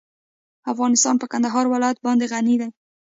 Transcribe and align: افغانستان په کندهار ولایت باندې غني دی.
افغانستان 0.71 1.15
په 1.19 1.25
کندهار 1.31 1.65
ولایت 1.69 1.97
باندې 2.05 2.29
غني 2.31 2.55
دی. 2.61 2.69